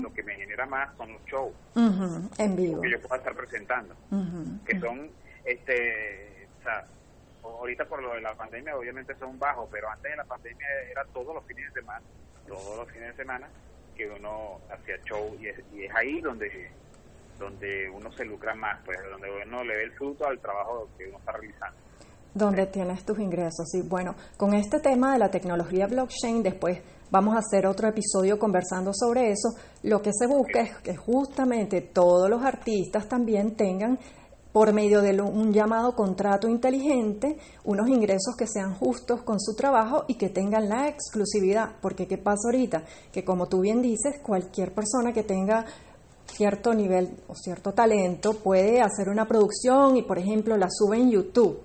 [0.00, 2.80] Lo que me genera más son los shows Ujú, en vivo.
[2.82, 3.94] que yo pueda estar presentando,
[4.64, 5.10] que son,
[5.44, 6.86] este, o sea,
[7.42, 11.04] ahorita por lo de la pandemia obviamente son bajos, pero antes de la pandemia era
[11.12, 12.04] todos los fines de semana,
[12.46, 13.48] todos los fines de semana
[13.96, 16.70] que uno hacía show y es, y es ahí donde
[17.38, 21.06] donde uno se lucra más, pues donde uno le ve el fruto al trabajo que
[21.08, 21.76] uno está realizando.
[22.32, 23.74] donde tienes tus ingresos.
[23.74, 28.38] Y bueno, con este tema de la tecnología blockchain, después vamos a hacer otro episodio
[28.38, 29.50] conversando sobre eso.
[29.82, 33.98] Lo que se busca es que justamente todos los artistas también tengan,
[34.52, 40.04] por medio de un llamado contrato inteligente, unos ingresos que sean justos con su trabajo
[40.08, 41.72] y que tengan la exclusividad.
[41.82, 42.82] Porque ¿qué pasa ahorita?
[43.12, 45.66] Que como tú bien dices, cualquier persona que tenga
[46.26, 51.10] cierto nivel o cierto talento puede hacer una producción y, por ejemplo, la sube en
[51.10, 51.60] YouTube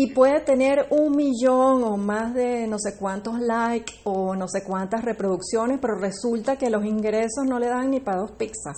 [0.00, 4.62] y puede tener un millón o más de no sé cuántos likes o no sé
[4.62, 8.76] cuántas reproducciones, pero resulta que los ingresos no le dan ni para dos pizzas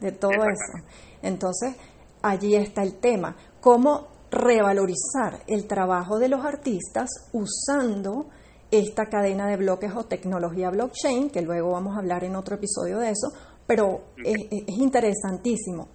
[0.00, 0.86] de todo eso.
[1.20, 1.76] Entonces,
[2.22, 3.36] allí está el tema.
[3.60, 8.30] ¿Cómo revalorizar el trabajo de los artistas usando
[8.70, 13.00] esta cadena de bloques o tecnología blockchain, que luego vamos a hablar en otro episodio
[13.00, 13.34] de eso,
[13.66, 15.88] pero es, es interesantísimo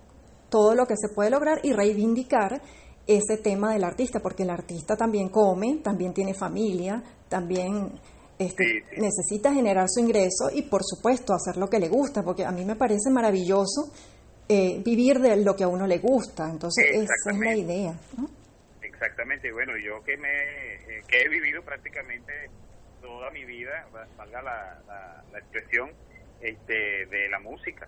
[0.50, 2.62] todo lo que se puede lograr y reivindicar
[3.10, 7.92] ese tema del artista, porque el artista también come, también tiene familia, también
[8.38, 12.52] este, necesita generar su ingreso y por supuesto hacer lo que le gusta, porque a
[12.52, 13.92] mí me parece maravilloso
[14.48, 17.94] eh, vivir de lo que a uno le gusta, entonces esa es la idea.
[18.84, 22.32] Exactamente, bueno, yo que, me, eh, que he vivido prácticamente
[23.02, 25.90] toda mi vida, valga la, la, expresión,
[26.42, 27.88] este, de la música.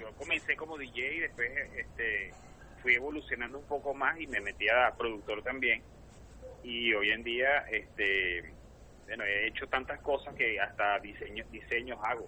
[0.00, 2.32] Yo comencé como DJ y después este,
[2.82, 5.82] fui evolucionando un poco más y me metí a productor también.
[6.62, 8.52] Y hoy en día, este,
[9.06, 12.26] bueno, he hecho tantas cosas que hasta diseños diseños hago.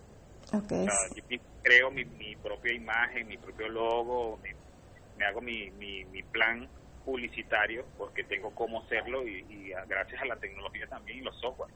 [0.52, 0.86] Okay.
[1.14, 4.38] yo creo mi, mi, propia imagen, mi propio logo,
[5.16, 6.68] me, hago mi, mi, mi, plan
[7.04, 11.72] publicitario porque tengo cómo hacerlo y, gracias a la tecnología también y los software.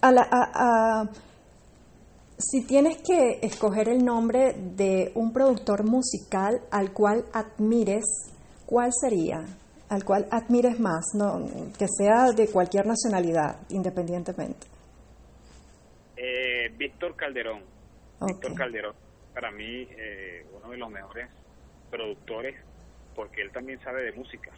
[0.00, 1.08] a la, a
[2.38, 8.04] si tienes que escoger el nombre de un productor musical al cual admires,
[8.66, 9.44] ¿cuál sería?
[9.88, 11.46] Al cual admires más, no,
[11.78, 14.66] que sea de cualquier nacionalidad, independientemente.
[16.16, 17.62] Eh, Víctor Calderón.
[18.20, 18.94] Víctor Calderón,
[19.34, 21.28] para mí, eh, uno de los mejores
[21.90, 22.56] productores,
[23.14, 24.50] porque él también sabe de música.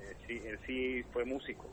[0.00, 1.66] Eh, sí, él sí fue músico.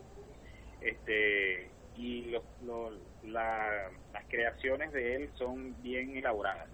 [0.79, 1.69] Este,
[2.01, 6.67] y los, las creaciones de él son bien elaboradas.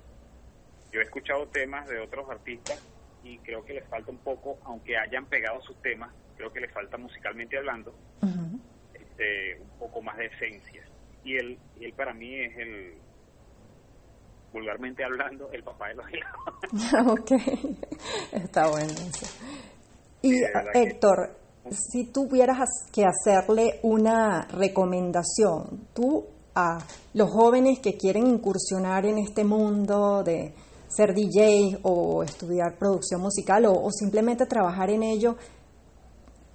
[0.92, 2.82] Yo he escuchado temas de otros artistas
[3.24, 6.72] y creo que les falta un poco, aunque hayan pegado sus temas, creo que les
[6.72, 7.94] falta musicalmente hablando
[8.94, 10.84] este, un poco más de esencia.
[11.26, 12.94] Y él, él para mí es el,
[14.54, 17.10] vulgarmente hablando, el papá de los hijos.
[17.20, 17.32] ok,
[18.32, 18.94] está bueno
[20.22, 20.42] Y
[20.74, 26.26] Héctor, si tuvieras que hacerle una recomendación, tú
[26.56, 26.80] a
[27.14, 30.54] los jóvenes que quieren incursionar en este mundo de
[30.88, 35.38] ser DJ o estudiar producción musical o, simplemente trabajar en ello,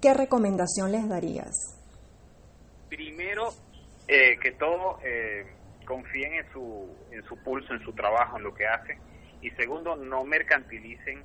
[0.01, 1.53] ¿qué recomendación les darías?
[2.89, 3.49] Primero,
[4.07, 5.45] eh, que todo eh,
[5.85, 8.99] confíen en su, en su pulso, en su trabajo, en lo que hacen.
[9.41, 11.23] Y segundo, no mercantilicen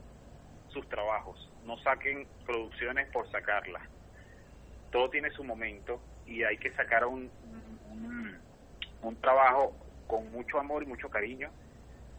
[0.68, 3.82] sus trabajos no saquen producciones por sacarlas.
[4.90, 7.30] Todo tiene su momento y hay que sacar un,
[9.02, 9.76] un, trabajo
[10.06, 11.50] con mucho amor y mucho cariño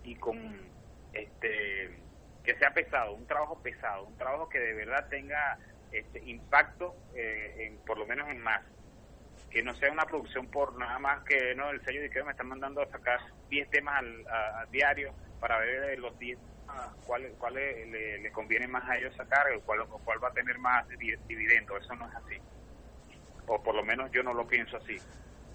[0.03, 0.37] y con
[1.13, 1.97] este
[2.43, 5.57] que sea pesado, un trabajo pesado, un trabajo que de verdad tenga
[5.91, 8.61] este impacto eh, en por lo menos en más
[9.49, 12.31] que no sea una producción por nada más que no el sello de que me
[12.31, 16.37] están mandando a sacar 10 temas al diario para ver los 10
[17.05, 20.85] cuál, cuál le, conviene más a ellos sacar, o cuál, cuál va a tener más
[21.27, 21.77] dividendo.
[21.77, 22.37] Eso no es así.
[23.47, 24.97] O por lo menos yo no lo pienso así.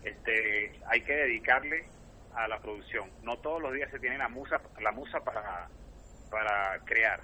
[0.03, 1.87] Este, hay que dedicarle
[2.35, 3.11] a la producción.
[3.22, 5.68] No todos los días se tiene la musa, la musa para,
[6.31, 7.20] para crear.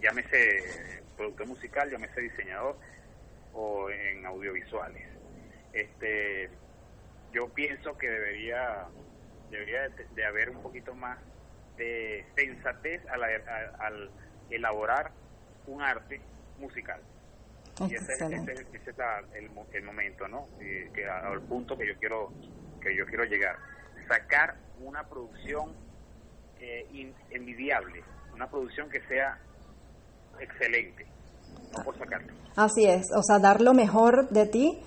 [0.00, 2.76] Llámese productor musical, llámese diseñador
[3.52, 5.06] o en audiovisuales.
[5.72, 6.50] Este,
[7.32, 8.86] yo pienso que debería
[9.50, 11.18] debería de haber un poquito más
[11.82, 14.10] de sensatez al, al
[14.50, 15.10] elaborar
[15.66, 16.20] un arte
[16.58, 17.00] musical.
[17.80, 18.98] Y ese, ese, ese es
[19.34, 20.46] el, el, momento, ¿no?
[20.58, 22.32] que al punto que yo quiero
[22.80, 23.56] que yo quiero llegar.
[24.08, 25.74] Sacar una producción
[26.60, 28.02] eh, envidiable,
[28.34, 29.38] una producción que sea
[30.38, 31.06] excelente,
[31.76, 32.32] no por sacarlo.
[32.56, 34.82] Así es, o sea, dar lo mejor de ti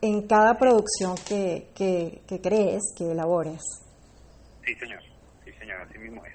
[0.00, 3.60] en cada producción que, que, que crees, que elabores.
[4.64, 5.09] Sí, señor
[5.72, 6.32] así mismo es.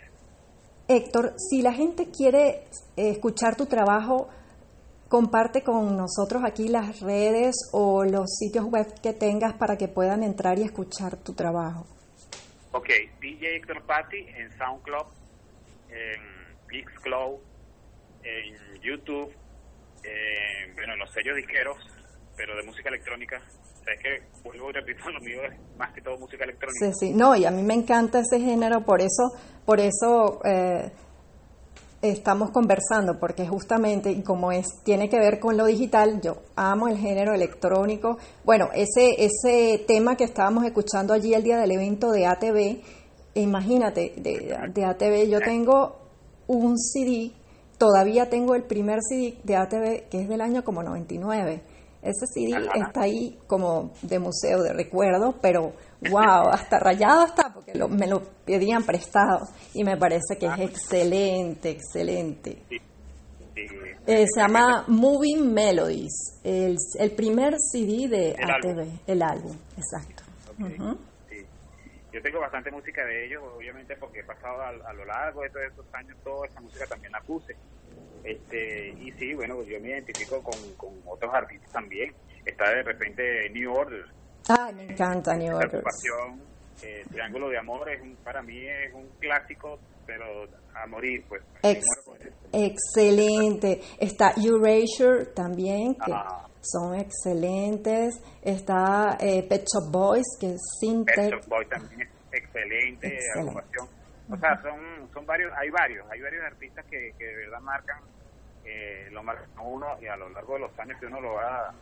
[0.88, 2.64] Héctor, si la gente quiere
[2.96, 4.30] eh, escuchar tu trabajo,
[5.08, 10.24] comparte con nosotros aquí las redes o los sitios web que tengas para que puedan
[10.24, 11.88] entrar y escuchar tu trabajo.
[12.72, 15.08] Ok, DJ Héctor Patti en SoundCloud,
[15.90, 16.22] en
[16.70, 17.40] Mixcloud,
[18.24, 19.34] en YouTube,
[20.76, 21.78] bueno, en los sellos disqueros,
[22.36, 26.18] pero de música electrónica, es que vuelvo y repito, lo mío es más que todo
[26.18, 26.86] música electrónica.
[26.86, 29.32] Sí, sí, no, y a mí me encanta ese género, por eso,
[29.66, 30.92] por eso eh,
[32.02, 36.88] estamos conversando, porque justamente, y como es, tiene que ver con lo digital, yo amo
[36.88, 38.18] el género electrónico.
[38.44, 42.82] Bueno, ese, ese tema que estábamos escuchando allí el día del evento de ATV,
[43.36, 45.98] imagínate, de, de ATV yo tengo
[46.48, 47.32] un CD,
[47.78, 51.75] todavía tengo el primer CD de ATV que es del año como 99
[52.06, 55.74] ese CD está ahí como de museo de recuerdo, pero
[56.10, 61.72] wow, hasta rayado está porque me lo pedían prestado y me parece que es excelente,
[61.72, 62.62] excelente.
[64.08, 69.00] Eh, se llama Moving Melodies, el, el primer CD de El ATV, álbum.
[69.08, 70.24] el álbum, exacto.
[71.30, 71.46] Sí.
[72.14, 75.50] Yo tengo bastante música de ellos, obviamente porque he pasado a, a lo largo de
[75.50, 77.56] todos estos años toda esa música también la puse.
[78.26, 82.12] Este, y sí, bueno, yo me identifico con, con otros artistas también.
[82.46, 84.04] Está de repente New Order,
[84.50, 86.40] Ah, me encanta New ocupación,
[86.84, 90.44] eh, Triángulo de Amor, es un, para mí es un clásico, pero
[90.76, 91.42] a morir, pues.
[91.64, 91.84] Ex-
[92.52, 93.82] excelente.
[94.00, 96.48] Está Erasure también, que Ah.
[96.62, 98.22] son excelentes.
[98.44, 101.32] Está eh, Pet Shop Boys, que es Pet.
[101.32, 103.62] Shop Boy también es excelente, Excelente.
[104.30, 107.98] O sea, son, son varios, hay varios, hay varios artistas que, que de verdad marcan,
[108.64, 111.34] eh, lo marcan a uno y a lo largo de los años que uno lo
[111.34, 111.74] va,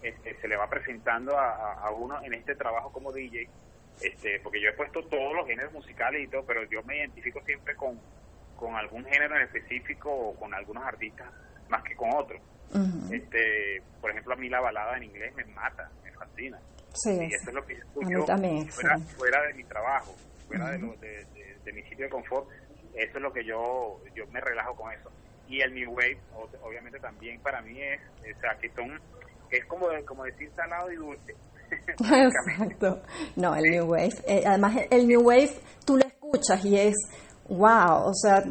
[0.00, 3.48] este, se le va presentando a, a- uno en este trabajo como DJ,
[4.00, 7.40] este, porque yo he puesto todos los géneros musicales y todo, pero yo me identifico
[7.42, 8.00] siempre con,
[8.54, 11.32] con algún género en específico o con algunos artistas
[11.68, 12.40] más que con otros.
[13.12, 16.60] Este, por ejemplo, a mí la balada en inglés me mata, me fascina.
[16.92, 18.08] Sí, y eso es lo que yo escucho
[18.70, 20.14] fuera, fuera de mi trabajo,
[20.46, 21.37] fuera de, lo- de, de-
[21.68, 22.48] de mi sitio de confort,
[22.94, 25.10] eso es lo que yo yo me relajo con eso.
[25.48, 26.18] Y el New Wave,
[26.62, 28.00] obviamente también para mí es,
[28.36, 29.00] o sea, que son,
[29.50, 31.34] es como, como decir salado y dulce.
[31.88, 33.02] Exacto.
[33.36, 34.14] No, el New Wave.
[34.26, 35.52] eh, además, el New Wave
[35.86, 36.94] tú lo escuchas y es
[37.48, 38.08] wow.
[38.08, 38.42] O sea,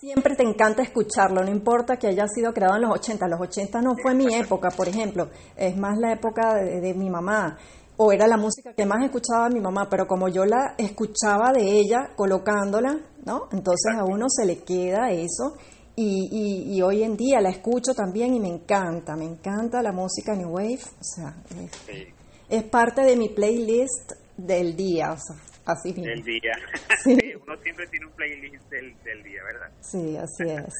[0.00, 3.26] siempre te encanta escucharlo, no importa que haya sido creado en los 80.
[3.28, 5.30] Los 80 no fue mi época, por ejemplo.
[5.56, 7.58] Es más la época de, de mi mamá.
[8.00, 11.62] O era la música que más escuchaba mi mamá, pero como yo la escuchaba de
[11.62, 12.96] ella, colocándola,
[13.26, 13.48] ¿no?
[13.52, 15.56] Entonces a uno se le queda eso.
[15.96, 19.90] Y, y- y hoy en día la escucho también y me encanta, me encanta la
[19.90, 20.78] música New Wave.
[21.00, 22.04] O sea, es, Sí,
[22.48, 25.34] es parte de mi playlist del día, o sea,
[25.66, 26.04] así mismo.
[26.04, 26.52] del día.
[27.02, 27.16] Sí.
[27.44, 29.70] Uno siempre tiene un playlist del, del día, ¿verdad?
[29.80, 30.72] Sí, así es.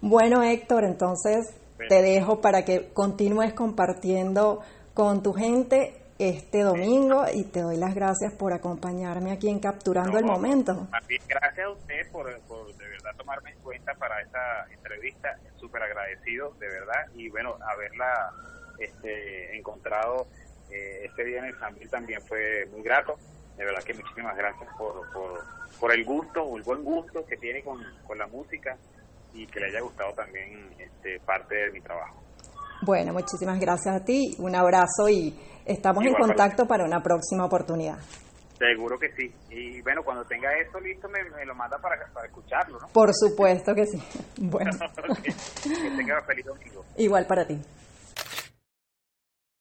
[0.00, 1.48] Bueno, Héctor, entonces
[1.88, 4.60] te dejo para que continúes compartiendo
[4.94, 10.18] con tu gente este domingo y te doy las gracias por acompañarme aquí en Capturando
[10.18, 10.86] el No, Momento.
[10.90, 15.36] Más bien, gracias a usted por, por de verdad tomarme en cuenta para esta entrevista.
[15.56, 17.08] Súper agradecido, de verdad.
[17.14, 18.30] Y bueno, haberla
[18.78, 20.28] este, encontrado
[20.70, 23.14] eh, este día en el Sambil también fue muy grato.
[23.56, 25.40] De verdad que muchísimas gracias por, por,
[25.80, 28.76] por el gusto, el buen gusto que tiene con, con la música
[29.34, 32.22] y que le haya gustado también este, parte de mi trabajo.
[32.84, 37.44] Bueno, muchísimas gracias a ti, un abrazo y estamos en Igual contacto para una próxima
[37.44, 37.98] oportunidad.
[38.58, 39.32] Seguro que sí.
[39.50, 42.86] Y bueno, cuando tenga eso listo, me, me lo manda para, para escucharlo, ¿no?
[42.88, 44.02] Por supuesto que sí.
[44.40, 44.70] Bueno,
[45.22, 46.84] que tenga feliz domingo.
[46.96, 47.58] igual para ti.